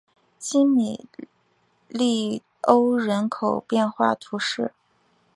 [0.39, 1.05] 基米
[1.87, 4.73] 利欧人口变化图示